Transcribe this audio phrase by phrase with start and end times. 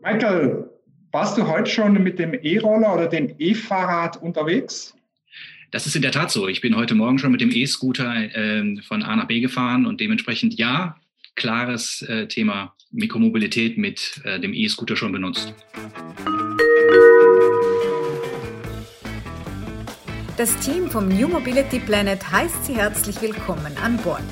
[0.00, 0.70] Michael,
[1.10, 4.94] warst du heute schon mit dem E-Roller oder dem E-Fahrrad unterwegs?
[5.72, 6.46] Das ist in der Tat so.
[6.46, 10.00] Ich bin heute Morgen schon mit dem E-Scooter äh, von A nach B gefahren und
[10.00, 10.96] dementsprechend ja,
[11.34, 15.52] klares äh, Thema Mikromobilität mit äh, dem E-Scooter schon benutzt.
[20.36, 24.22] Das Team vom New Mobility Planet heißt Sie herzlich willkommen an Bord.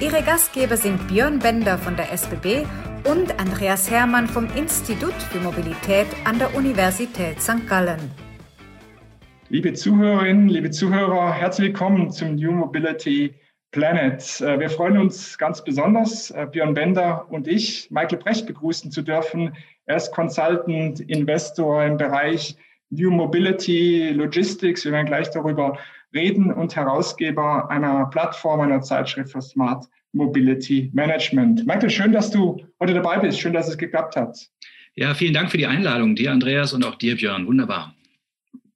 [0.00, 2.64] Ihre Gastgeber sind Björn Bender von der SBB
[3.04, 7.68] und Andreas Hermann vom Institut für Mobilität an der Universität St.
[7.68, 8.10] Gallen.
[9.50, 13.34] Liebe Zuhörerinnen, liebe Zuhörer, herzlich willkommen zum New Mobility
[13.72, 14.40] Planet.
[14.40, 19.02] Äh, wir freuen uns ganz besonders, äh, Björn Bender und ich, Michael Brecht begrüßen zu
[19.02, 19.54] dürfen.
[19.84, 22.56] Er ist Consultant, Investor im Bereich
[22.88, 25.78] New Mobility, Logistics, wir werden gleich darüber
[26.14, 31.66] reden, und Herausgeber einer Plattform, einer Zeitschrift für Smart Mobility Management.
[31.66, 33.40] Michael, schön, dass du heute dabei bist.
[33.40, 34.38] Schön, dass es geklappt hat.
[34.94, 37.46] Ja, vielen Dank für die Einladung, dir, Andreas, und auch dir, Björn.
[37.46, 37.94] Wunderbar.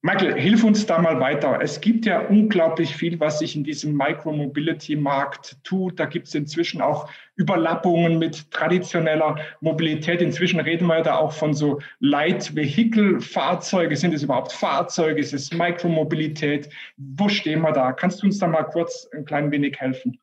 [0.03, 1.59] Michael, hilf uns da mal weiter.
[1.61, 5.99] Es gibt ja unglaublich viel, was sich in diesem Micromobility-Markt tut.
[5.99, 10.23] Da gibt es inzwischen auch Überlappungen mit traditioneller Mobilität.
[10.23, 13.97] Inzwischen reden wir ja da auch von so Light Vehicle-Fahrzeuge.
[13.97, 15.21] Sind es überhaupt Fahrzeuge?
[15.21, 16.69] Ist es Micromobilität?
[16.97, 17.93] Wo stehen wir da?
[17.93, 20.17] Kannst du uns da mal kurz ein klein wenig helfen?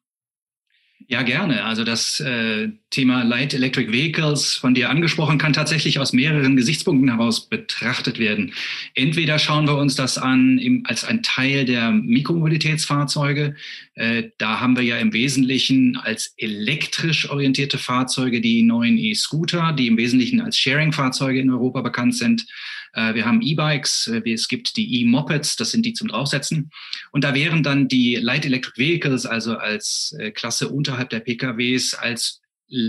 [0.99, 1.63] Ja, gerne.
[1.65, 7.09] Also das äh, Thema Light Electric Vehicles von dir angesprochen kann tatsächlich aus mehreren Gesichtspunkten
[7.09, 8.53] heraus betrachtet werden.
[8.93, 13.55] Entweder schauen wir uns das an im, als ein Teil der Mikromobilitätsfahrzeuge.
[13.95, 19.87] Äh, da haben wir ja im Wesentlichen als elektrisch orientierte Fahrzeuge die neuen E-Scooter, die
[19.87, 22.45] im Wesentlichen als Sharing-Fahrzeuge in Europa bekannt sind.
[22.93, 26.71] Äh, wir haben E-Bikes, äh, es gibt die E-Mopeds, das sind die zum Draufsetzen.
[27.11, 31.93] Und da wären dann die Light Electric Vehicles, also als äh, Klasse unterhalb der PKWs,
[31.93, 32.41] als,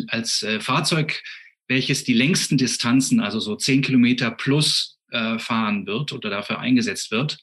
[0.08, 1.22] als Fahrzeug,
[1.68, 4.98] welches die längsten Distanzen, also so zehn Kilometer plus,
[5.38, 7.38] fahren wird oder dafür eingesetzt wird.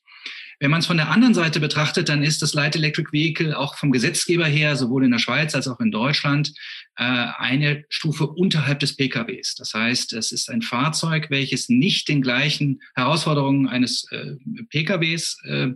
[0.63, 3.75] Wenn man es von der anderen Seite betrachtet, dann ist das Light Electric Vehicle auch
[3.75, 6.53] vom Gesetzgeber her, sowohl in der Schweiz als auch in Deutschland,
[6.95, 9.55] äh, eine Stufe unterhalb des PKWs.
[9.55, 14.35] Das heißt, es ist ein Fahrzeug, welches nicht den gleichen Herausforderungen eines äh,
[14.69, 15.71] PKWs äh,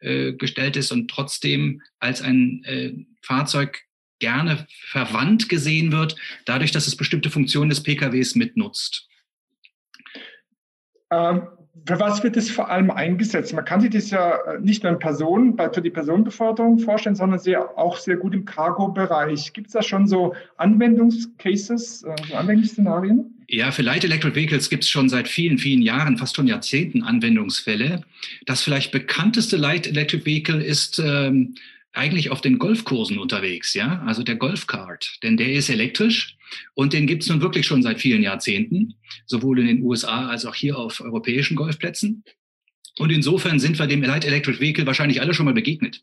[0.00, 2.92] äh, gestellt ist und trotzdem als ein äh,
[3.22, 3.80] Fahrzeug
[4.18, 9.08] gerne verwandt gesehen wird, dadurch, dass es bestimmte Funktionen des PKWs mitnutzt.
[11.10, 11.42] Ähm,
[11.86, 13.52] für was wird es vor allem eingesetzt?
[13.52, 17.38] Man kann sich das ja äh, nicht nur in Personen, für die Personenbeförderung vorstellen, sondern
[17.38, 19.52] sehr, auch sehr gut im Cargo-Bereich.
[19.52, 23.32] Gibt es da schon so Anwendungscases, äh, so Anwendungsszenarien?
[23.48, 27.04] Ja, für Light Electric Vehicles gibt es schon seit vielen, vielen Jahren, fast schon Jahrzehnten
[27.04, 28.00] Anwendungsfälle.
[28.46, 31.54] Das vielleicht bekannteste Light Electric Vehicle ist ähm,
[31.96, 36.36] eigentlich auf den Golfkursen unterwegs, ja, also der Golfkart, denn der ist elektrisch
[36.74, 40.44] und den gibt es nun wirklich schon seit vielen Jahrzehnten, sowohl in den USA als
[40.44, 42.22] auch hier auf europäischen Golfplätzen.
[42.98, 46.02] Und insofern sind wir dem Light Electric Vehicle wahrscheinlich alle schon mal begegnet.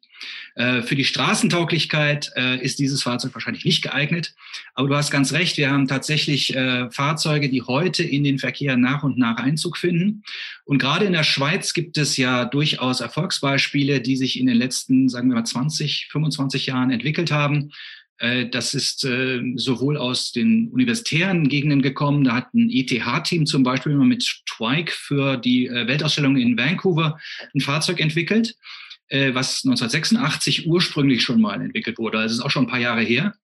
[0.53, 4.35] Äh, für die Straßentauglichkeit äh, ist dieses Fahrzeug wahrscheinlich nicht geeignet.
[4.75, 8.77] Aber du hast ganz recht, wir haben tatsächlich äh, Fahrzeuge, die heute in den Verkehr
[8.77, 10.23] nach und nach Einzug finden.
[10.65, 15.09] Und gerade in der Schweiz gibt es ja durchaus Erfolgsbeispiele, die sich in den letzten,
[15.09, 17.71] sagen wir mal, 20, 25 Jahren entwickelt haben.
[18.17, 22.23] Äh, das ist äh, sowohl aus den universitären Gegenden gekommen.
[22.23, 27.19] Da hat ein ETH-Team zum Beispiel mit Twike für die äh, Weltausstellung in Vancouver
[27.53, 28.55] ein Fahrzeug entwickelt,
[29.11, 32.17] was 1986 ursprünglich schon mal entwickelt wurde.
[32.17, 33.35] Also ist auch schon ein paar Jahre her.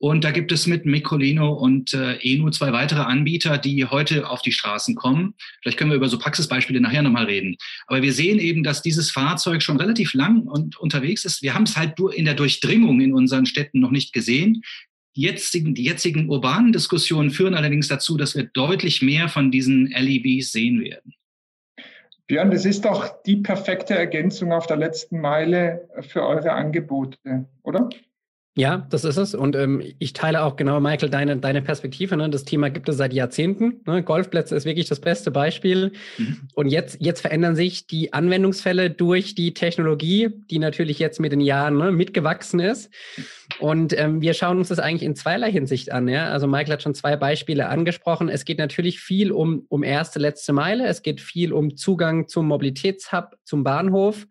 [0.00, 4.42] Und da gibt es mit Micolino und äh, Enu zwei weitere Anbieter, die heute auf
[4.42, 5.34] die Straßen kommen.
[5.60, 7.56] Vielleicht können wir über so Praxisbeispiele nachher nochmal reden.
[7.88, 11.42] Aber wir sehen eben, dass dieses Fahrzeug schon relativ lang und unterwegs ist.
[11.42, 14.62] Wir haben es halt in der Durchdringung in unseren Städten noch nicht gesehen.
[15.16, 19.86] Die jetzigen, die jetzigen urbanen Diskussionen führen allerdings dazu, dass wir deutlich mehr von diesen
[19.86, 21.14] LEVs sehen werden.
[22.28, 27.88] Björn, das ist doch die perfekte Ergänzung auf der letzten Meile für eure Angebote, oder?
[28.58, 29.36] Ja, das ist es.
[29.36, 32.16] Und ähm, ich teile auch genau, Michael, deine, deine Perspektive.
[32.16, 32.28] Ne?
[32.28, 33.82] Das Thema gibt es seit Jahrzehnten.
[33.86, 34.02] Ne?
[34.02, 35.92] Golfplätze ist wirklich das beste Beispiel.
[36.16, 36.40] Mhm.
[36.54, 41.40] Und jetzt, jetzt verändern sich die Anwendungsfälle durch die Technologie, die natürlich jetzt mit den
[41.40, 42.90] Jahren ne, mitgewachsen ist.
[43.60, 46.08] Und ähm, wir schauen uns das eigentlich in zweierlei Hinsicht an.
[46.08, 46.30] Ja?
[46.30, 48.28] Also Michael hat schon zwei Beispiele angesprochen.
[48.28, 50.88] Es geht natürlich viel um, um erste, letzte Meile.
[50.88, 54.26] Es geht viel um Zugang zum Mobilitätshub, zum Bahnhof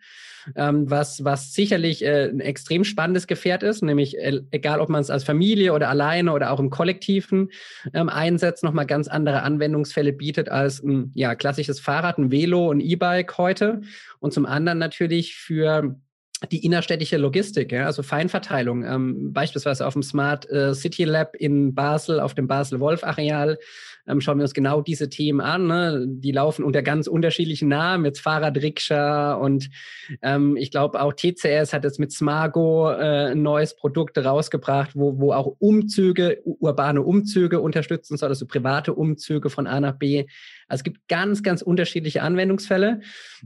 [0.55, 5.01] ähm, was, was sicherlich äh, ein extrem spannendes Gefährt ist, nämlich äh, egal, ob man
[5.01, 7.49] es als Familie oder alleine oder auch im Kollektiven
[7.93, 12.79] ähm, einsetzt, nochmal ganz andere Anwendungsfälle bietet als ein ja, klassisches Fahrrad, ein Velo, ein
[12.79, 13.81] E-Bike heute.
[14.19, 15.95] Und zum anderen natürlich für
[16.51, 21.73] die innerstädtische Logistik, ja, also Feinverteilung, ähm, beispielsweise auf dem Smart äh, City Lab in
[21.73, 23.57] Basel, auf dem Basel-Wolf-Areal,
[24.07, 25.67] ähm, schauen wir uns genau diese Themen an.
[25.67, 26.05] Ne?
[26.07, 29.69] Die laufen unter ganz unterschiedlichen Namen, jetzt Fahrradrikscha und
[30.21, 35.19] ähm, ich glaube auch TCS hat jetzt mit Smargo äh, ein neues Produkt rausgebracht, wo,
[35.19, 40.25] wo auch Umzüge, urbane Umzüge unterstützen soll, also private Umzüge von A nach B.
[40.67, 43.01] Also es gibt ganz, ganz unterschiedliche Anwendungsfälle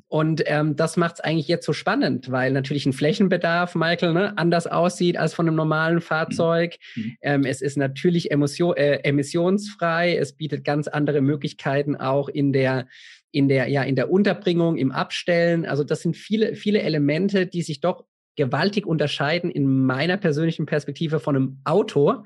[0.07, 4.37] und ähm, das macht es eigentlich jetzt so spannend, weil natürlich ein Flächenbedarf, Michael, ne,
[4.37, 6.77] anders aussieht als von einem normalen Fahrzeug.
[6.95, 7.17] Mhm.
[7.21, 12.87] Ähm, es ist natürlich Emission, äh, emissionsfrei, es bietet ganz andere Möglichkeiten auch in der
[13.31, 15.65] in der ja in der Unterbringung, im Abstellen.
[15.65, 21.19] Also das sind viele viele Elemente, die sich doch gewaltig unterscheiden in meiner persönlichen Perspektive
[21.19, 22.23] von einem Auto.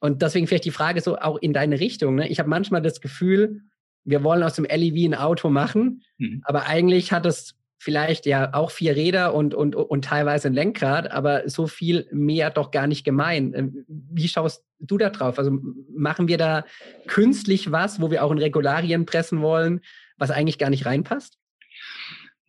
[0.00, 2.16] Und deswegen vielleicht die Frage so auch in deine Richtung.
[2.16, 2.28] Ne?
[2.28, 3.62] Ich habe manchmal das Gefühl,
[4.08, 6.42] wir wollen aus dem LEV ein Auto machen, mhm.
[6.44, 11.10] aber eigentlich hat es vielleicht ja auch vier Räder und, und, und teilweise ein Lenkrad,
[11.10, 13.52] aber so viel mehr doch gar nicht gemein.
[13.54, 15.38] Ähm, wie schaust du da drauf?
[15.38, 15.58] Also
[15.96, 16.64] machen wir da
[17.06, 19.80] künstlich was, wo wir auch in Regularien pressen wollen,
[20.16, 21.38] was eigentlich gar nicht reinpasst?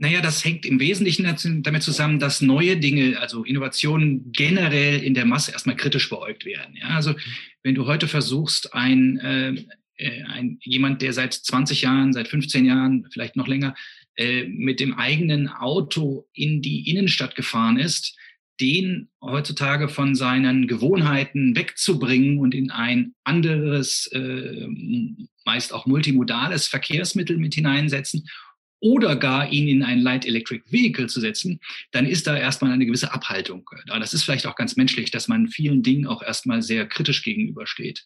[0.02, 1.26] Naja, das hängt im Wesentlichen
[1.62, 6.74] damit zusammen, dass neue Dinge, also Innovationen generell in der Masse erstmal kritisch beäugt werden.
[6.78, 7.16] Ja, also
[7.64, 9.66] wenn du heute versuchst, ein, äh,
[10.00, 13.76] äh ein, jemand, der seit 20 Jahren, seit 15 Jahren, vielleicht noch länger
[14.16, 18.18] äh, mit dem eigenen Auto in die Innenstadt gefahren ist,
[18.60, 24.68] den heutzutage von seinen Gewohnheiten wegzubringen und in ein anderes, äh,
[25.46, 28.28] meist auch multimodales Verkehrsmittel mit hineinsetzen
[28.82, 31.60] oder gar ihn in ein Light Electric Vehicle zu setzen,
[31.92, 33.70] dann ist da erstmal eine gewisse Abhaltung.
[33.88, 38.06] Das ist vielleicht auch ganz menschlich, dass man vielen Dingen auch erstmal sehr kritisch gegenübersteht.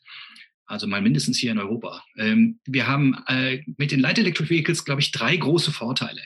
[0.66, 2.04] Also mal mindestens hier in Europa.
[2.18, 6.22] Ähm, wir haben äh, mit den Light Electric Vehicles, glaube ich, drei große Vorteile.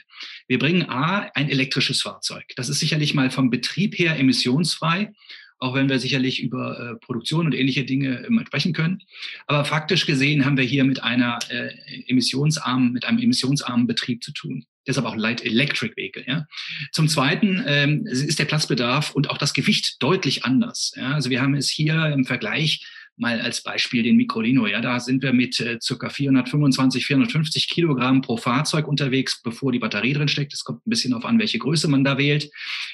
[0.46, 2.44] Wir bringen A, ein elektrisches Fahrzeug.
[2.56, 5.12] Das ist sicherlich mal vom Betrieb her emissionsfrei,
[5.58, 9.02] auch wenn wir sicherlich über äh, Produktion und ähnliche Dinge äh, sprechen können.
[9.48, 11.70] Aber faktisch gesehen haben wir hier mit einer äh,
[12.06, 14.64] emissionsarmen, mit einem emissionsarmen Betrieb zu tun.
[14.86, 16.24] Deshalb auch Light Electric Vehicle.
[16.26, 16.46] Ja.
[16.92, 20.92] Zum Zweiten ähm, ist der Platzbedarf und auch das Gewicht deutlich anders.
[20.96, 21.12] Ja.
[21.12, 22.86] Also wir haben es hier im Vergleich
[23.18, 24.66] mal als Beispiel den Microlino.
[24.66, 29.78] Ja, da sind wir mit äh, circa 425, 450 Kilogramm pro Fahrzeug unterwegs, bevor die
[29.78, 30.52] Batterie drin steckt.
[30.54, 32.50] Es kommt ein bisschen auf an, welche Größe man da wählt.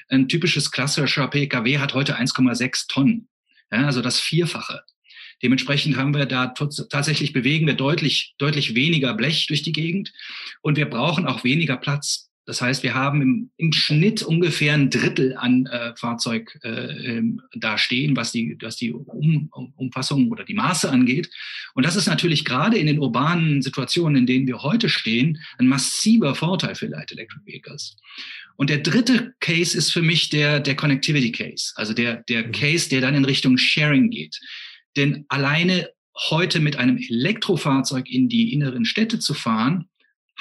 [0.09, 3.29] Ein typisches klassischer PKW hat heute 1,6 Tonnen.
[3.71, 4.83] Ja, also das Vierfache.
[5.43, 10.13] Dementsprechend haben wir da tatsächlich bewegen wir deutlich, deutlich weniger Blech durch die Gegend
[10.63, 12.31] und wir brauchen auch weniger Platz.
[12.47, 16.69] Das heißt, wir haben im, im Schnitt ungefähr ein Drittel an äh, Fahrzeug äh,
[17.17, 21.31] ähm, da stehen, was die, was die um, Umfassung oder die Maße angeht.
[21.75, 25.69] Und das ist natürlich gerade in den urbanen Situationen, in denen wir heute stehen, ein
[25.69, 27.97] massiver Vorteil für Light Electric Vehicles.
[28.57, 32.53] Und der dritte Case ist für mich der, der Connectivity Case, also der, der mhm.
[32.53, 34.39] Case, der dann in Richtung Sharing geht.
[34.97, 35.89] Denn alleine
[36.31, 39.89] heute mit einem Elektrofahrzeug in die inneren Städte zu fahren,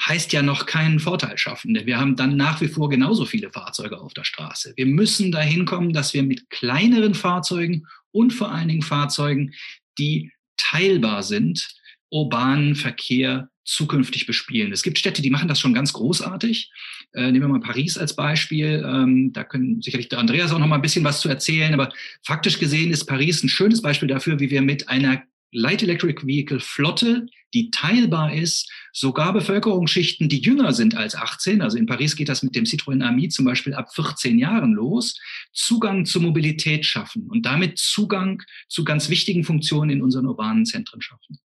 [0.00, 1.74] heißt ja noch keinen Vorteil schaffen.
[1.74, 4.74] Denn wir haben dann nach wie vor genauso viele Fahrzeuge auf der Straße.
[4.76, 9.54] Wir müssen dahin kommen, dass wir mit kleineren Fahrzeugen und vor allen Dingen Fahrzeugen,
[9.98, 11.68] die teilbar sind,
[12.10, 14.72] urbanen Verkehr zukünftig bespielen.
[14.72, 16.70] Es gibt Städte, die machen das schon ganz großartig.
[17.14, 18.84] Äh, nehmen wir mal Paris als Beispiel.
[18.86, 21.72] Ähm, da können sicherlich der Andreas auch noch mal ein bisschen was zu erzählen.
[21.72, 21.92] Aber
[22.22, 25.22] faktisch gesehen ist Paris ein schönes Beispiel dafür, wie wir mit einer
[25.54, 31.78] Light Electric Vehicle Flotte, die teilbar ist, sogar Bevölkerungsschichten, die jünger sind als 18, also
[31.78, 35.16] in Paris geht das mit dem Citroën Ami zum Beispiel ab 14 Jahren los,
[35.52, 41.00] Zugang zur Mobilität schaffen und damit Zugang zu ganz wichtigen Funktionen in unseren urbanen Zentren
[41.00, 41.38] schaffen.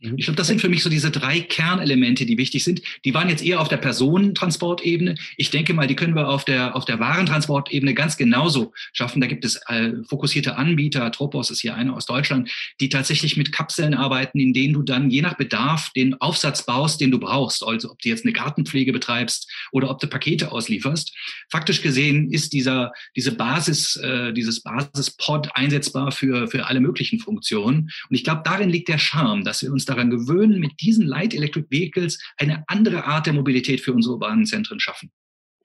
[0.00, 0.14] Mhm.
[0.18, 2.82] Ich glaube, das sind für mich so diese drei Kernelemente, die wichtig sind.
[3.04, 5.14] Die waren jetzt eher auf der Personentransportebene.
[5.36, 9.20] Ich denke mal, die können wir auf der, auf der Warentransportebene ganz genauso schaffen.
[9.20, 11.10] Da gibt es äh, fokussierte Anbieter.
[11.12, 12.50] Tropos ist hier einer aus Deutschland,
[12.80, 17.00] die tatsächlich mit Kapseln arbeiten, in denen du dann je nach Bedarf den Aufsatz baust,
[17.00, 17.66] den du brauchst.
[17.66, 21.14] Also ob du jetzt eine Gartenpflege betreibst oder ob du Pakete auslieferst.
[21.48, 27.90] Faktisch gesehen ist dieser, diese Basis, äh, dieses Basispod einsetzbar für, für alle möglichen Funktionen.
[28.10, 31.34] Und ich glaube, darin liegt der Charme, dass wir uns daran gewöhnen, mit diesen Light
[31.34, 35.10] Electric Vehicles eine andere Art der Mobilität für unsere urbanen Zentren schaffen.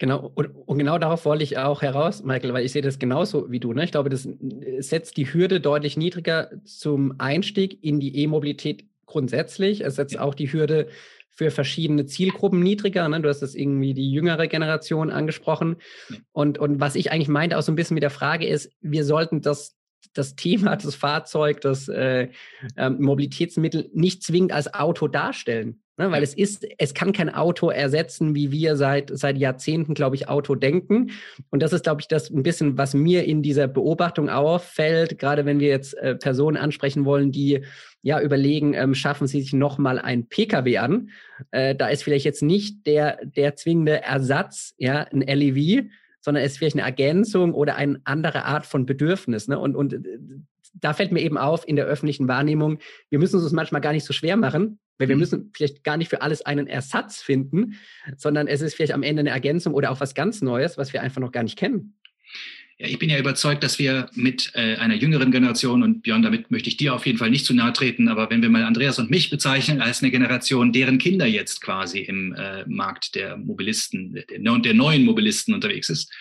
[0.01, 3.51] Genau, und, und, genau darauf wollte ich auch heraus, Michael, weil ich sehe das genauso
[3.51, 3.72] wie du.
[3.72, 3.84] Ne?
[3.84, 4.28] Ich glaube, das
[4.80, 9.82] setzt die Hürde deutlich niedriger zum Einstieg in die E-Mobilität grundsätzlich.
[9.82, 10.88] Es setzt auch die Hürde
[11.30, 13.08] für verschiedene Zielgruppen niedriger.
[13.10, 13.22] Ne?
[13.22, 15.75] Du hast das irgendwie die jüngere Generation angesprochen.
[16.32, 19.06] Und, und was ich eigentlich meinte, auch so ein bisschen mit der Frage ist, wir
[19.06, 19.78] sollten das
[20.13, 22.29] das Thema, das Fahrzeug, das äh,
[22.75, 25.81] äh, Mobilitätsmittel nicht zwingend als Auto darstellen.
[25.98, 30.15] Ne, weil es ist, es kann kein Auto ersetzen, wie wir seit, seit Jahrzehnten, glaube
[30.15, 31.12] ich, Auto denken.
[31.50, 35.46] Und das ist, glaube ich, das ein bisschen, was mir in dieser Beobachtung auffällt, gerade
[35.46, 37.65] wenn wir jetzt äh, Personen ansprechen wollen, die
[38.01, 41.10] ja überlegen, ähm, schaffen sie sich nochmal ein Pkw an.
[41.51, 45.86] Äh, da ist vielleicht jetzt nicht der, der zwingende Ersatz, ja, ein LEV,
[46.22, 49.48] sondern es ist vielleicht eine Ergänzung oder eine andere Art von Bedürfnis.
[49.48, 49.60] Ne?
[49.60, 50.00] Und, und äh,
[50.74, 53.92] da fällt mir eben auf in der öffentlichen Wahrnehmung, wir müssen es uns manchmal gar
[53.92, 55.20] nicht so schwer machen, weil wir mhm.
[55.20, 57.74] müssen vielleicht gar nicht für alles einen Ersatz finden,
[58.18, 61.01] sondern es ist vielleicht am Ende eine Ergänzung oder auch was ganz Neues, was wir
[61.01, 61.98] einfach noch gar nicht kennen.
[62.82, 66.50] Ja, ich bin ja überzeugt, dass wir mit äh, einer jüngeren Generation, und Björn, damit
[66.50, 68.98] möchte ich dir auf jeden Fall nicht zu nahe treten, aber wenn wir mal Andreas
[68.98, 74.14] und mich bezeichnen als eine Generation, deren Kinder jetzt quasi im äh, Markt der Mobilisten,
[74.14, 76.12] der, der, neuen Mobilisten unterwegs ist,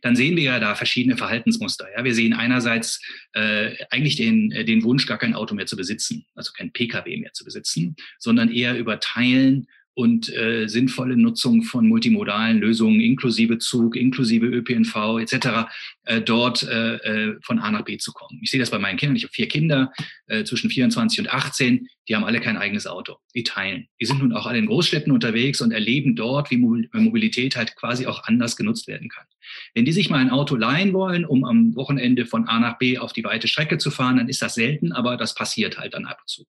[0.00, 1.86] dann sehen wir ja da verschiedene Verhaltensmuster.
[1.94, 2.02] Ja?
[2.02, 3.02] Wir sehen einerseits
[3.34, 7.18] äh, eigentlich den, äh, den Wunsch, gar kein Auto mehr zu besitzen, also kein Pkw
[7.18, 9.66] mehr zu besitzen, sondern eher über Teilen
[9.98, 15.68] und äh, sinnvolle Nutzung von multimodalen Lösungen inklusive Zug, inklusive ÖPNV etc.
[16.04, 18.38] Äh, dort äh, äh, von A nach B zu kommen.
[18.40, 19.16] Ich sehe das bei meinen Kindern.
[19.16, 19.92] Ich habe vier Kinder
[20.28, 21.88] äh, zwischen 24 und 18.
[22.08, 23.16] Die haben alle kein eigenes Auto.
[23.34, 23.88] Die teilen.
[24.00, 28.06] Die sind nun auch alle in Großstädten unterwegs und erleben dort, wie Mobilität halt quasi
[28.06, 29.26] auch anders genutzt werden kann.
[29.74, 32.98] Wenn die sich mal ein Auto leihen wollen, um am Wochenende von A nach B
[32.98, 36.04] auf die weite Strecke zu fahren, dann ist das selten, aber das passiert halt dann
[36.04, 36.44] ab und zu.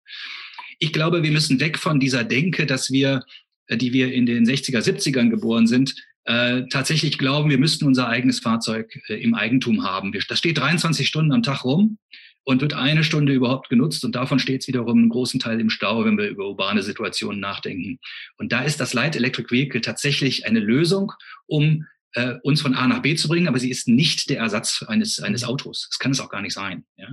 [0.80, 3.24] Ich glaube, wir müssen weg von dieser Denke, dass wir,
[3.68, 5.94] äh, die wir in den 60er, 70ern geboren sind,
[6.26, 10.14] äh, tatsächlich glauben, wir müssten unser eigenes Fahrzeug äh, im Eigentum haben.
[10.28, 11.98] Das steht 23 Stunden am Tag rum
[12.44, 15.70] und wird eine Stunde überhaupt genutzt und davon steht es wiederum einen großen Teil im
[15.70, 18.00] Stau, wenn wir über urbane Situationen nachdenken.
[18.38, 21.12] Und da ist das Light Electric Vehicle tatsächlich eine Lösung,
[21.48, 24.84] um äh, uns von A nach B zu bringen, aber sie ist nicht der Ersatz
[24.88, 25.88] eines, eines Autos.
[25.90, 26.86] Das kann es auch gar nicht sein.
[26.98, 27.10] Ja?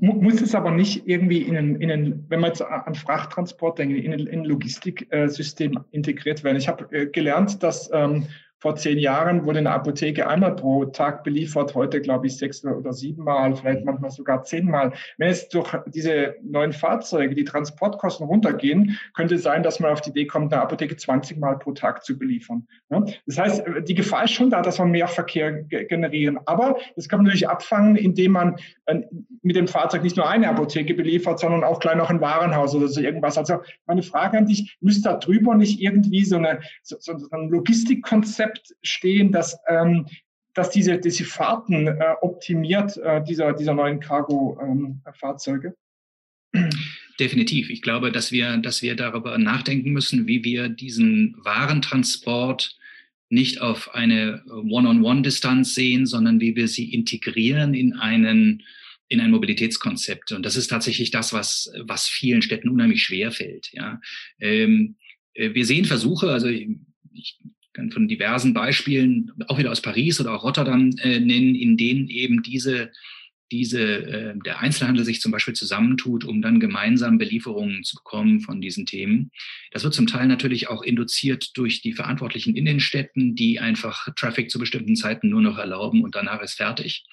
[0.00, 3.96] Muss es aber nicht irgendwie in ein, in ein wenn man jetzt an Frachttransport denkt,
[3.96, 6.56] in ein, in ein Logistiksystem integriert werden.
[6.56, 8.26] Ich habe äh, gelernt, dass ähm,
[8.60, 12.92] vor zehn Jahren wurde eine Apotheke einmal pro Tag beliefert, heute glaube ich sechs oder
[12.92, 14.92] sieben Mal, vielleicht manchmal sogar zehnmal.
[15.16, 20.02] Wenn es durch diese neuen Fahrzeuge die Transportkosten runtergehen, könnte es sein, dass man auf
[20.02, 22.66] die Idee kommt, eine Apotheke 20 Mal pro Tag zu beliefern.
[23.26, 26.38] Das heißt, die Gefahr ist schon da, dass wir mehr Verkehr generieren.
[26.44, 28.79] Aber das kann man natürlich abfangen, indem man äh,
[29.42, 32.88] mit dem Fahrzeug nicht nur eine Apotheke beliefert, sondern auch gleich noch ein Warenhaus oder
[32.88, 33.38] so irgendwas.
[33.38, 37.48] Also meine Frage an dich, müsste da drüber nicht irgendwie so, eine, so, so ein
[37.48, 40.06] Logistikkonzept Konzept stehen, dass, ähm,
[40.54, 45.74] dass diese, diese Fahrten äh, optimiert, äh, dieser, dieser neuen Cargo-Fahrzeuge?
[46.54, 46.70] Ähm,
[47.18, 47.70] Definitiv.
[47.70, 52.76] Ich glaube, dass wir, dass wir darüber nachdenken müssen, wie wir diesen Warentransport
[53.28, 58.62] nicht auf eine One-on-One-Distanz sehen, sondern wie wir sie integrieren in einen
[59.10, 60.32] in ein Mobilitätskonzept.
[60.32, 63.70] Und das ist tatsächlich das, was, was vielen Städten unheimlich schwer fällt.
[63.72, 64.00] Ja.
[64.38, 64.96] Ähm,
[65.34, 67.38] äh, wir sehen Versuche, also ich
[67.72, 72.08] kann von diversen Beispielen, auch wieder aus Paris oder auch Rotterdam äh, nennen, in denen
[72.08, 72.92] eben diese,
[73.50, 78.60] diese, äh, der Einzelhandel sich zum Beispiel zusammentut, um dann gemeinsam Belieferungen zu bekommen von
[78.60, 79.32] diesen Themen.
[79.72, 84.08] Das wird zum Teil natürlich auch induziert durch die Verantwortlichen in den Städten, die einfach
[84.14, 87.04] Traffic zu bestimmten Zeiten nur noch erlauben und danach ist fertig.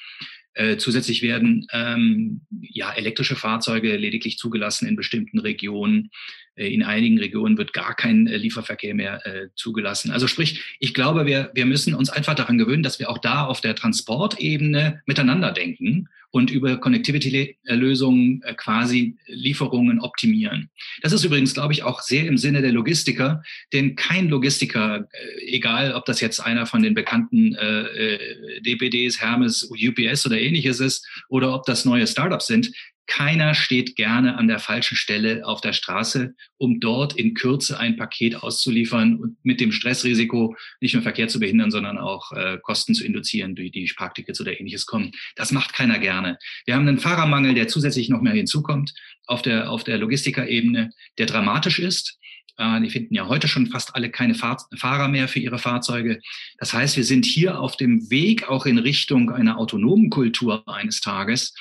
[0.57, 6.09] Äh, zusätzlich werden ähm, ja, elektrische Fahrzeuge lediglich zugelassen in bestimmten Regionen.
[6.57, 10.11] Äh, in einigen Regionen wird gar kein äh, Lieferverkehr mehr äh, zugelassen.
[10.11, 13.45] Also sprich, ich glaube, wir, wir müssen uns einfach daran gewöhnen, dass wir auch da
[13.45, 20.69] auf der Transportebene miteinander denken und über Connectivity-Lösungen äh, quasi Lieferungen optimieren.
[21.01, 25.55] Das ist übrigens, glaube ich, auch sehr im Sinne der Logistiker, denn kein Logistiker, äh,
[25.55, 31.07] egal ob das jetzt einer von den bekannten äh, DPDs, Hermes, UPS oder ähnliches ist,
[31.29, 32.71] oder ob das neue Startups sind,
[33.07, 37.95] keiner steht gerne an der falschen Stelle auf der Straße, um dort in Kürze ein
[37.95, 42.93] Paket auszuliefern und mit dem Stressrisiko nicht nur Verkehr zu behindern, sondern auch äh, Kosten
[42.93, 45.11] zu induzieren, durch die Parktickets oder ähnliches kommen.
[45.35, 46.37] Das macht keiner gerne.
[46.65, 48.93] Wir haben einen Fahrermangel, der zusätzlich noch mehr hinzukommt
[49.25, 52.17] auf der, auf der Logistikerebene, der dramatisch ist.
[52.57, 56.19] Äh, die finden ja heute schon fast alle keine Fahr Fahrer mehr für ihre Fahrzeuge.
[56.57, 60.99] Das heißt, wir sind hier auf dem Weg auch in Richtung einer autonomen Kultur eines
[61.01, 61.53] Tages,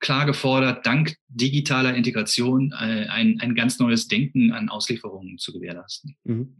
[0.00, 6.16] klar gefordert, dank digitaler Integration äh, ein, ein ganz neues Denken an Auslieferungen zu gewährleisten.
[6.24, 6.54] Mhm.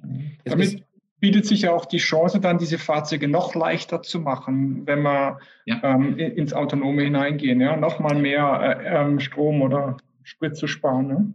[0.44, 0.82] Damit
[1.20, 5.40] bietet sich ja auch die Chance, dann diese Fahrzeuge noch leichter zu machen, wenn wir
[5.66, 5.80] ja.
[5.82, 11.08] ähm, ins Autonome hineingehen, ja, noch mal mehr äh, ähm, Strom oder Sprit zu sparen.
[11.08, 11.34] Ne?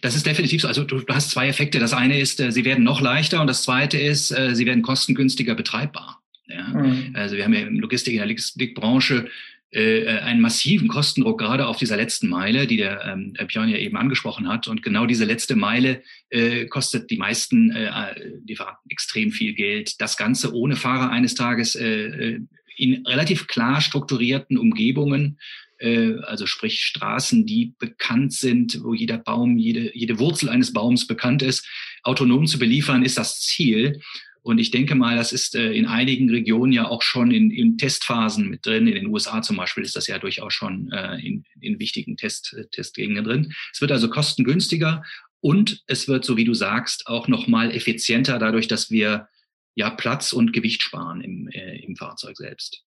[0.00, 0.68] Das ist definitiv so.
[0.68, 1.78] Also du, du, hast zwei Effekte.
[1.78, 4.82] Das eine ist, äh, sie werden noch leichter und das zweite ist, äh, sie werden
[4.82, 6.20] kostengünstiger betreibbar.
[6.46, 6.68] Ja?
[6.68, 7.12] Mhm.
[7.14, 9.28] Also wir haben ja im Logistik, in der Logistikbranche äh,
[9.74, 14.48] einen massiven Kostendruck gerade auf dieser letzten Meile, die der ähm, Björn ja eben angesprochen
[14.48, 14.68] hat.
[14.68, 18.14] Und genau diese letzte Meile äh, kostet die meisten äh,
[18.46, 20.00] Lieferanten extrem viel Geld.
[20.00, 22.40] Das Ganze ohne Fahrer eines Tages äh, äh
[22.74, 25.38] in relativ klar strukturierten Umgebungen
[25.82, 31.06] äh, also sprich Straßen, die bekannt sind, wo jeder Baum, jede, jede Wurzel eines Baums
[31.06, 31.68] bekannt ist,
[32.02, 34.00] autonom zu beliefern, ist das Ziel.
[34.42, 37.78] Und ich denke mal, das ist äh, in einigen Regionen ja auch schon in, in
[37.78, 38.88] Testphasen mit drin.
[38.88, 42.56] In den USA zum Beispiel ist das ja durchaus schon äh, in, in wichtigen Test,
[42.72, 43.54] Testgegenden drin.
[43.72, 45.04] Es wird also kostengünstiger
[45.40, 49.28] und es wird, so wie du sagst, auch nochmal effizienter dadurch, dass wir
[49.74, 52.84] ja Platz und Gewicht sparen im, äh, im Fahrzeug selbst.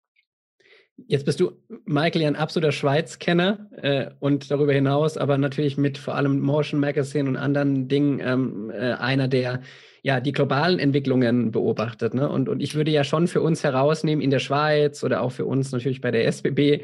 [1.06, 1.52] Jetzt bist du,
[1.84, 6.80] Michael, ja ein absoluter Schweiz-Kenner äh, und darüber hinaus aber natürlich mit vor allem Motion
[6.80, 9.60] Magazine und anderen Dingen ähm, äh, einer, der
[10.02, 12.14] ja die globalen Entwicklungen beobachtet.
[12.14, 12.28] Ne?
[12.28, 15.44] Und, und ich würde ja schon für uns herausnehmen in der Schweiz oder auch für
[15.44, 16.82] uns natürlich bei der SBB,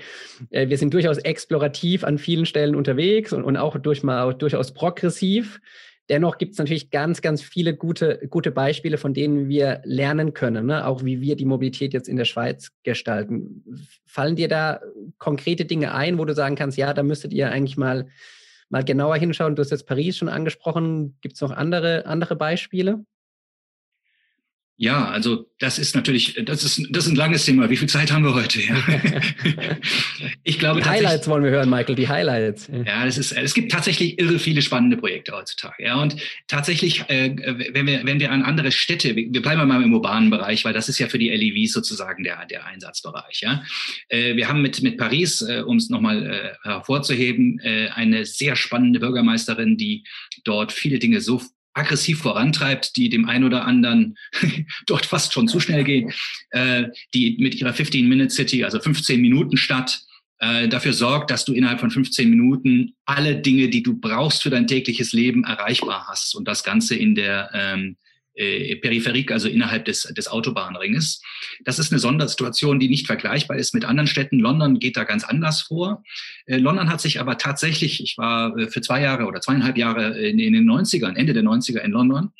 [0.50, 4.72] äh, wir sind durchaus explorativ an vielen Stellen unterwegs und, und auch durch mal, durchaus
[4.72, 5.60] progressiv.
[6.10, 10.66] Dennoch gibt es natürlich ganz, ganz viele gute, gute Beispiele, von denen wir lernen können,
[10.66, 10.86] ne?
[10.86, 13.64] auch wie wir die Mobilität jetzt in der Schweiz gestalten.
[14.04, 14.80] Fallen dir da
[15.18, 18.06] konkrete Dinge ein, wo du sagen kannst, ja, da müsstet ihr eigentlich mal,
[18.68, 19.56] mal genauer hinschauen?
[19.56, 21.16] Du hast jetzt Paris schon angesprochen.
[21.22, 23.04] Gibt es noch andere, andere Beispiele?
[24.76, 27.70] Ja, also das ist natürlich, das ist, das ist ein langes Thema.
[27.70, 28.60] Wie viel Zeit haben wir heute?
[28.60, 28.76] Ja.
[30.42, 32.68] ich glaube, die Highlights wollen wir hören, Michael, die Highlights.
[32.84, 35.84] Ja, das ist, es gibt tatsächlich irre viele spannende Projekte heutzutage.
[35.84, 36.16] Ja, und
[36.48, 37.36] tatsächlich, äh,
[37.72, 40.88] wenn wir, wenn wir an andere Städte, wir bleiben mal im urbanen Bereich, weil das
[40.88, 43.42] ist ja für die LEVs sozusagen der, der Einsatzbereich.
[43.42, 43.62] Ja,
[44.08, 48.56] äh, wir haben mit, mit Paris, äh, um es nochmal äh, hervorzuheben, äh, eine sehr
[48.56, 50.04] spannende Bürgermeisterin, die
[50.42, 51.40] dort viele Dinge so
[51.74, 54.16] aggressiv vorantreibt, die dem einen oder anderen
[54.86, 56.12] dort fast schon zu schnell gehen,
[56.50, 60.00] äh, die mit ihrer 15-Minute-City, also 15 Minuten Stadt,
[60.38, 64.50] äh, dafür sorgt, dass du innerhalb von 15 Minuten alle Dinge, die du brauchst für
[64.50, 66.34] dein tägliches Leben, erreichbar hast.
[66.34, 67.96] Und das Ganze in der ähm,
[68.34, 71.22] äh, Peripherik, also innerhalb des, des Autobahnringes.
[71.64, 74.38] Das ist eine Sondersituation, die nicht vergleichbar ist mit anderen Städten.
[74.38, 76.02] London geht da ganz anders vor.
[76.46, 80.18] Äh, London hat sich aber tatsächlich, ich war äh, für zwei Jahre oder zweieinhalb Jahre
[80.18, 82.30] in, in den 90ern, Ende der 90er in London,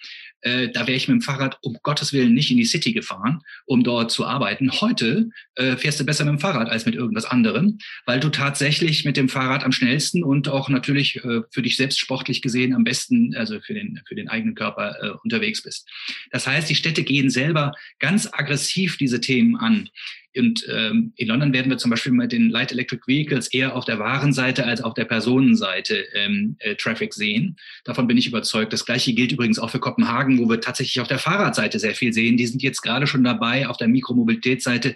[0.44, 3.42] äh, da wäre ich mit dem Fahrrad um Gottes Willen nicht in die City gefahren,
[3.66, 4.70] um dort zu arbeiten.
[4.80, 9.04] Heute äh, fährst du besser mit dem Fahrrad als mit irgendwas anderem, weil du tatsächlich
[9.04, 12.84] mit dem Fahrrad am schnellsten und auch natürlich äh, für dich selbst sportlich gesehen am
[12.84, 15.88] besten, also für den, für den eigenen Körper äh, unterwegs bist.
[16.30, 19.88] Das heißt, die Städte gehen selber ganz aggressiv diese Themen an.
[20.36, 23.84] Und ähm, in London werden wir zum Beispiel mit den Light Electric Vehicles eher auf
[23.84, 27.56] der Warenseite als auf der Personenseite ähm, äh, Traffic sehen.
[27.84, 28.72] Davon bin ich überzeugt.
[28.72, 32.12] Das gleiche gilt übrigens auch für Kopenhagen, wo wir tatsächlich auf der Fahrradseite sehr viel
[32.12, 32.36] sehen.
[32.36, 34.94] Die sind jetzt gerade schon dabei, auf der Mikromobilitätsseite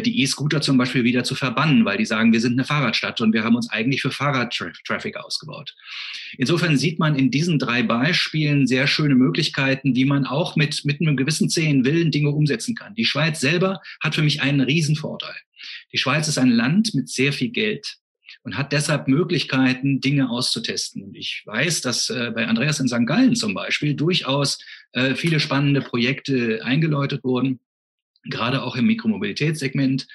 [0.00, 3.34] die E-Scooter zum Beispiel wieder zu verbannen, weil die sagen, wir sind eine Fahrradstadt und
[3.34, 5.74] wir haben uns eigentlich für Fahrradtraffic ausgebaut.
[6.38, 11.00] Insofern sieht man in diesen drei Beispielen sehr schöne Möglichkeiten, wie man auch mit, mit
[11.00, 12.94] einem gewissen zähen Willen Dinge umsetzen kann.
[12.94, 15.36] Die Schweiz selber hat für mich einen Riesenvorteil.
[15.92, 17.98] Die Schweiz ist ein Land mit sehr viel Geld
[18.44, 21.02] und hat deshalb Möglichkeiten, Dinge auszutesten.
[21.02, 23.06] Und ich weiß, dass äh, bei Andreas in St.
[23.06, 24.58] Gallen zum Beispiel durchaus
[24.92, 27.60] äh, viele spannende Projekte eingeläutet wurden
[28.24, 30.06] gerade auch im Mikromobilitätssegment.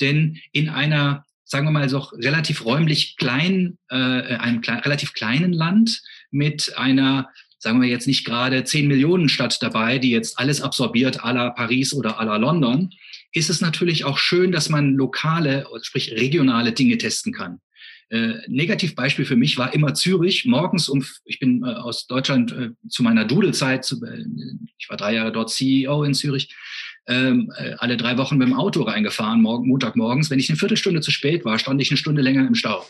[0.00, 5.52] Denn in einer, sagen wir mal, so relativ räumlich kleinen, äh, einem kle relativ kleinen
[5.52, 7.28] Land mit einer
[7.60, 11.50] sagen wir jetzt nicht gerade 10 Millionen Stadt dabei, die jetzt alles absorbiert, à la
[11.50, 12.90] Paris oder à la London,
[13.32, 17.60] ist es natürlich auch schön, dass man lokale, sprich regionale Dinge testen kann.
[18.10, 20.46] Äh, Negativbeispiel für mich war immer Zürich.
[20.46, 24.24] Morgens um, ich bin äh, aus Deutschland äh, zu meiner Doodle-Zeit, zu, äh,
[24.78, 26.54] ich war drei Jahre dort CEO in Zürich,
[27.08, 30.30] ähm, äh, alle drei Wochen mit dem Auto reingefahren, morgen, Montagmorgens.
[30.30, 32.86] Wenn ich eine Viertelstunde zu spät war, stand ich eine Stunde länger im Stau.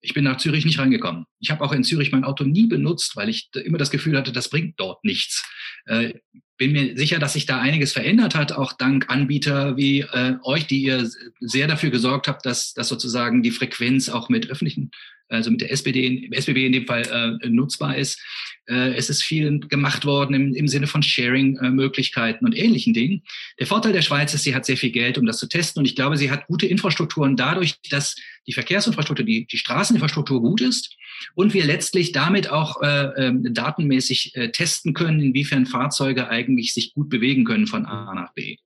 [0.00, 1.24] Ich bin nach Zürich nicht reingekommen.
[1.40, 4.32] Ich habe auch in Zürich mein Auto nie benutzt, weil ich immer das Gefühl hatte,
[4.32, 5.44] das bringt dort nichts.
[5.86, 6.14] Äh,
[6.58, 10.66] bin mir sicher, dass sich da einiges verändert hat, auch dank Anbieter wie äh, euch,
[10.66, 11.08] die ihr
[11.40, 14.90] sehr dafür gesorgt habt, dass, dass sozusagen die Frequenz auch mit öffentlichen
[15.28, 18.20] also mit der SPD, SBB in dem Fall äh, nutzbar ist.
[18.66, 23.22] Äh, es ist viel gemacht worden im, im Sinne von Sharing-Möglichkeiten und ähnlichen Dingen.
[23.58, 25.80] Der Vorteil der Schweiz ist, sie hat sehr viel Geld, um das zu testen.
[25.80, 28.16] Und ich glaube, sie hat gute Infrastrukturen dadurch, dass
[28.46, 30.96] die Verkehrsinfrastruktur, die, die Straßeninfrastruktur gut ist
[31.34, 36.94] und wir letztlich damit auch äh, äh, datenmäßig äh, testen können, inwiefern Fahrzeuge eigentlich sich
[36.94, 38.56] gut bewegen können von A nach B.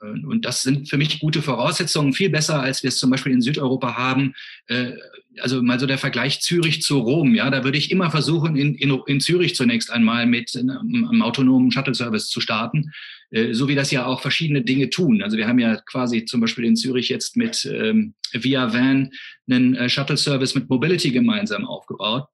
[0.00, 3.40] Und das sind für mich gute Voraussetzungen, viel besser, als wir es zum Beispiel in
[3.40, 4.34] Südeuropa haben.
[4.66, 4.92] Äh,
[5.38, 7.34] also mal so der Vergleich Zürich zu Rom.
[7.34, 11.22] Ja, da würde ich immer versuchen, in, in, in Zürich zunächst einmal mit einem, einem
[11.22, 12.92] autonomen Shuttle-Service zu starten,
[13.30, 15.22] äh, so wie das ja auch verschiedene Dinge tun.
[15.22, 19.10] Also wir haben ja quasi zum Beispiel in Zürich jetzt mit ähm, Via Van
[19.50, 22.26] einen Shuttle-Service mit Mobility gemeinsam aufgebaut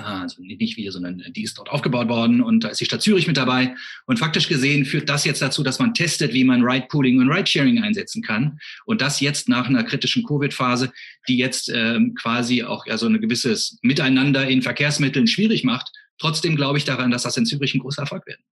[0.00, 3.26] also nicht wir, sondern die ist dort aufgebaut worden und da ist die Stadt Zürich
[3.26, 3.74] mit dabei.
[4.06, 7.82] Und faktisch gesehen führt das jetzt dazu, dass man testet, wie man Ride-Pooling und Ride-Sharing
[7.82, 8.58] einsetzen kann.
[8.84, 10.92] Und das jetzt nach einer kritischen Covid-Phase,
[11.28, 15.90] die jetzt ähm, quasi auch ja so ein gewisses Miteinander in Verkehrsmitteln schwierig macht.
[16.18, 18.42] Trotzdem glaube ich daran, dass das in Zürich ein großer Erfolg werden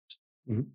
[0.47, 0.59] wird.
[0.59, 0.73] Mhm.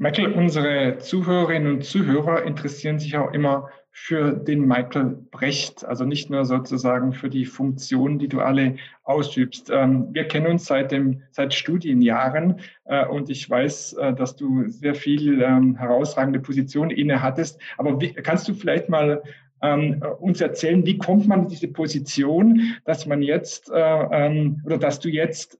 [0.00, 3.68] Michael, unsere Zuhörerinnen und Zuhörer interessieren sich auch immer
[4.00, 9.70] für den Michael Brecht, also nicht nur sozusagen für die Funktionen, die du alle ausübst.
[9.70, 14.68] Ähm, wir kennen uns seit dem, seit Studienjahren äh, und ich weiß, äh, dass du
[14.68, 17.60] sehr viel ähm, herausragende Position inne hattest.
[17.76, 19.22] Aber wie, kannst du vielleicht mal
[19.62, 25.00] ähm, uns erzählen, wie kommt man in diese Position, dass man jetzt äh, oder dass
[25.00, 25.58] du jetzt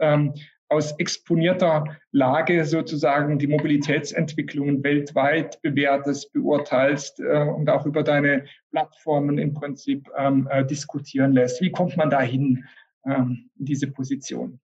[0.68, 9.38] aus exponierter Lage sozusagen die Mobilitätsentwicklungen weltweit bewertest, beurteilst äh, und auch über deine Plattformen
[9.38, 11.60] im Prinzip ähm, äh, diskutieren lässt.
[11.62, 12.64] Wie kommt man dahin
[13.06, 14.60] ähm, in diese Position?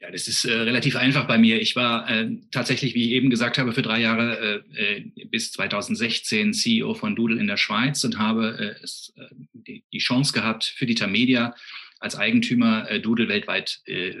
[0.00, 1.60] Ja, das ist äh, relativ einfach bei mir.
[1.60, 5.52] Ich war äh, tatsächlich, wie ich eben gesagt habe, für drei Jahre äh, äh bis
[5.52, 8.76] 2016 CEO von Doodle in der Schweiz und habe
[9.52, 11.54] die, Chance gehabt, für die Tamedia
[12.00, 14.14] als Eigentümer äh, Doodle weltweit äh,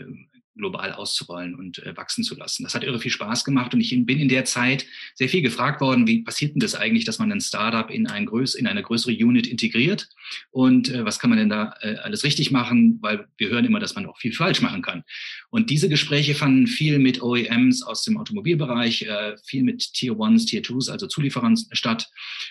[0.60, 2.62] global auszurollen und äh, wachsen zu lassen.
[2.62, 5.80] Das hat irre viel Spaß gemacht und ich bin in der Zeit sehr viel gefragt
[5.80, 8.82] worden, wie passiert denn das eigentlich, dass man ein Startup in, ein größ in eine
[8.82, 10.08] größere Unit integriert
[10.50, 13.80] und äh, was kann man denn da äh, alles richtig machen, weil wir hören immer,
[13.80, 15.02] dass man auch viel falsch machen kann.
[15.50, 20.46] Und diese Gespräche fanden viel mit OEMs aus dem Automobilbereich, äh, viel mit Tier Ones,
[20.46, 22.08] Tier Twos, also Zulieferern statt.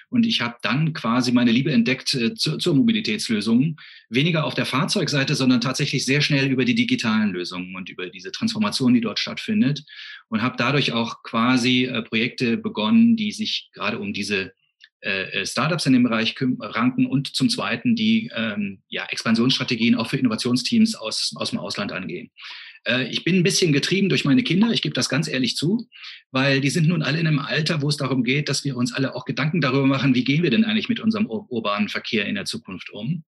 [0.10, 3.78] Und ich habe dann quasi meine Liebe entdeckt äh, zu, zur Mobilitätslösung,
[4.10, 8.32] weniger auf der Fahrzeugseite, sondern tatsächlich sehr schnell über die digitalen Lösungen und über diese
[8.32, 9.84] Transformation, die dort stattfindet.
[10.30, 14.54] Und habe dadurch auch quasi äh, Projekte begonnen, die sich gerade um diese
[15.02, 20.17] äh, Startups in dem Bereich ranken und zum Zweiten die ähm, ja, Expansionsstrategien auch für
[20.17, 22.32] Innovationsteams aus, aus dem Ausland angehen.
[22.86, 25.88] Äh, ich bin ein bisschen getrieben durch meine Kinder, ich gebe das ganz ehrlich zu,
[26.32, 28.91] weil die sind nun alle in einem Alter, wo es darum geht, dass wir uns
[28.91, 32.36] alle auch Gedanken darüber machen, wie gehen wir denn eigentlich mit unserem urbanen Verkehr in
[32.36, 33.24] der Zukunft um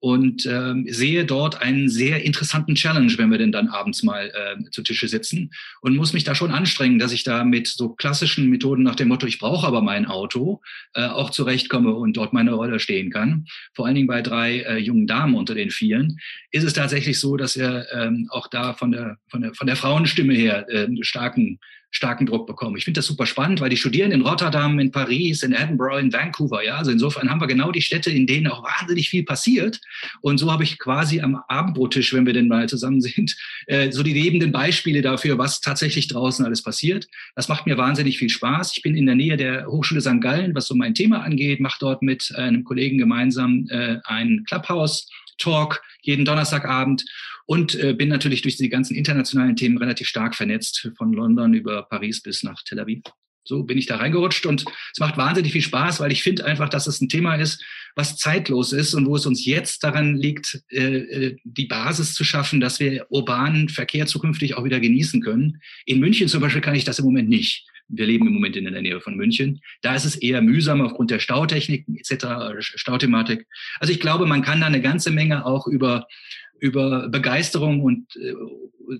[0.00, 4.70] und ähm, sehe dort einen sehr interessanten Challenge, wenn wir denn dann abends mal äh,
[4.70, 8.48] zu Tische sitzen und muss mich da schon anstrengen, dass ich da mit so klassischen
[8.48, 10.60] Methoden nach dem Motto, ich brauche aber mein Auto,
[10.94, 13.46] äh, auch zurechtkomme und dort meine Rolle stehen kann.
[13.74, 16.18] Vor allen Dingen bei drei äh, jungen Damen unter den Vieren
[16.50, 19.76] ist es tatsächlich so, dass er ähm, auch da von der, von der, von der
[19.76, 21.58] Frauenstimme her äh, starken
[21.90, 22.76] starken Druck bekommen.
[22.76, 26.12] Ich finde das super spannend, weil die studieren in Rotterdam, in Paris, in Edinburgh, in
[26.12, 26.64] Vancouver.
[26.64, 29.80] Ja, also insofern haben wir genau die Städte, in denen auch wahnsinnig viel passiert.
[30.20, 34.02] Und so habe ich quasi am Abendbrottisch, wenn wir denn mal zusammen sind, äh, so
[34.02, 37.08] die lebenden Beispiele dafür, was tatsächlich draußen alles passiert.
[37.34, 38.76] Das macht mir wahnsinnig viel Spaß.
[38.76, 40.20] Ich bin in der Nähe der Hochschule St.
[40.20, 45.08] Gallen, was so mein Thema angeht, mache dort mit einem Kollegen gemeinsam äh, ein Clubhouse
[45.38, 47.04] Talk jeden Donnerstagabend
[47.48, 51.82] und äh, bin natürlich durch die ganzen internationalen Themen relativ stark vernetzt, von London über
[51.84, 53.00] Paris bis nach Tel Aviv.
[53.42, 56.68] So bin ich da reingerutscht und es macht wahnsinnig viel Spaß, weil ich finde einfach,
[56.68, 57.64] dass es ein Thema ist,
[57.96, 62.22] was zeitlos ist und wo es uns jetzt daran liegt, äh, äh, die Basis zu
[62.22, 65.62] schaffen, dass wir urbanen Verkehr zukünftig auch wieder genießen können.
[65.86, 67.66] In München zum Beispiel kann ich das im Moment nicht.
[67.88, 69.62] Wir leben im Moment in der Nähe von München.
[69.80, 73.46] Da ist es eher mühsam aufgrund der Stautechniken etc., Stauthematik.
[73.80, 76.06] Also ich glaube, man kann da eine ganze Menge auch über
[76.60, 78.34] über Begeisterung und äh,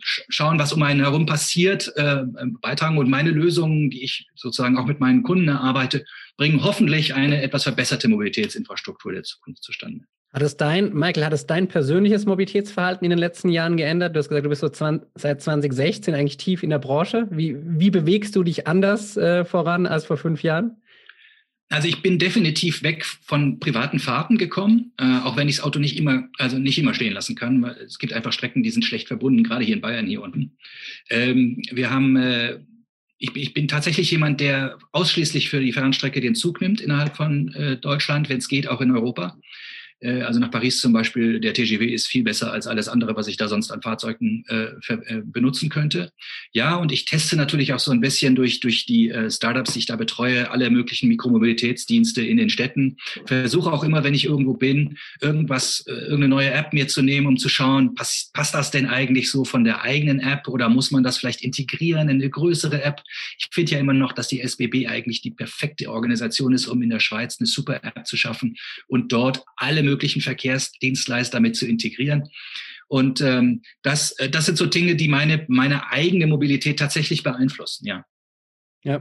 [0.00, 2.24] schauen, was um einen herum passiert, äh,
[2.60, 2.98] beitragen.
[2.98, 6.04] Und meine Lösungen, die ich sozusagen auch mit meinen Kunden erarbeite,
[6.36, 10.04] bringen hoffentlich eine etwas verbesserte Mobilitätsinfrastruktur der Zukunft zustande.
[10.32, 14.14] Hat es dein, Michael, hat es dein persönliches Mobilitätsverhalten in den letzten Jahren geändert?
[14.14, 17.26] Du hast gesagt, du bist so 20, seit 2016 eigentlich tief in der Branche.
[17.30, 20.82] Wie, wie bewegst du dich anders äh, voran als vor fünf Jahren?
[21.70, 25.78] Also ich bin definitiv weg von privaten Fahrten gekommen, äh, auch wenn ich das Auto
[25.78, 28.84] nicht immer, also nicht immer stehen lassen kann, weil es gibt einfach Strecken, die sind
[28.84, 30.56] schlecht verbunden, gerade hier in Bayern hier unten.
[31.10, 32.60] Ähm, wir haben, äh,
[33.18, 37.52] ich, ich, bin tatsächlich jemand, der ausschließlich für die Fernstrecke den Zug nimmt innerhalb von
[37.52, 39.36] äh, Deutschland, wenn es geht, auch in Europa.
[40.00, 43.28] Äh, also nach Paris zum Beispiel, der TGW ist viel besser als alles andere, was
[43.28, 46.12] ich da sonst an Fahrzeugen äh, äh, benutzen könnte.
[46.52, 49.80] Ja, und ich teste natürlich auch so ein bisschen durch, durch die äh, Startups, die
[49.80, 52.96] ich da betreue, alle möglichen Mikromobilitätsdienste in den Städten.
[53.26, 57.26] Versuche auch immer, wenn ich irgendwo bin, irgendwas, äh, irgendeine neue App mir zu nehmen,
[57.26, 60.90] um zu schauen, passt, passt das denn eigentlich so von der eigenen App oder muss
[60.90, 63.02] man das vielleicht integrieren in eine größere App?
[63.38, 66.90] Ich finde ja immer noch, dass die SBB eigentlich die perfekte Organisation ist, um in
[66.90, 68.56] der Schweiz eine super App zu schaffen
[68.86, 72.28] und dort alle möglichen Verkehrsdienstleister mit zu integrieren.
[72.88, 77.86] Und ähm, das, äh, das sind so Dinge, die meine, meine eigene Mobilität tatsächlich beeinflussen,
[77.86, 78.04] ja.
[78.84, 79.00] Ja,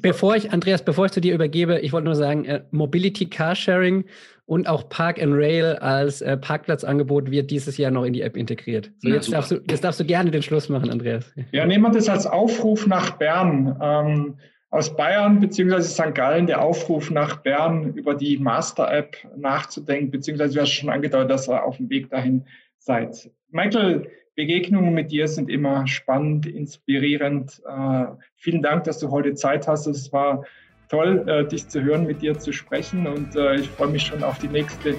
[0.00, 4.06] bevor ich, Andreas, bevor ich zu dir übergebe, ich wollte nur sagen, äh, Mobility Carsharing
[4.46, 8.36] und auch Park and Rail als äh, Parkplatzangebot wird dieses Jahr noch in die App
[8.36, 8.90] integriert.
[9.00, 11.30] So, jetzt, darfst du, jetzt darfst du gerne den Schluss machen, Andreas.
[11.52, 13.78] Ja, nehmen wir das als Aufruf nach Bern.
[13.80, 14.38] Ähm,
[14.70, 15.80] aus Bayern bzw.
[15.82, 16.14] St.
[16.14, 21.48] Gallen der Aufruf nach Bern über die Master-App nachzudenken, beziehungsweise du hast schon angedeutet, dass
[21.48, 22.44] ihr auf dem Weg dahin
[22.78, 23.30] seid.
[23.50, 27.60] Michael, Begegnungen mit dir sind immer spannend, inspirierend.
[27.66, 28.04] Äh,
[28.36, 29.86] vielen Dank, dass du heute Zeit hast.
[29.88, 30.44] Es war
[30.88, 34.22] toll, äh, dich zu hören, mit dir zu sprechen und äh, ich freue mich schon
[34.22, 34.94] auf die nächste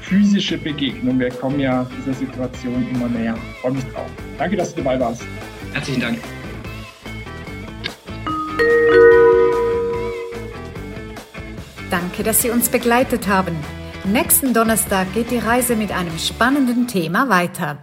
[0.00, 1.20] physische Begegnung.
[1.20, 3.36] Wir kommen ja dieser Situation immer näher.
[3.60, 4.10] Freue mich drauf.
[4.36, 5.24] Danke, dass du dabei warst.
[5.72, 6.41] Herzlichen Dank.
[12.12, 13.56] Danke, dass Sie uns begleitet haben.
[14.04, 17.78] Nächsten Donnerstag geht die Reise mit einem spannenden Thema weiter.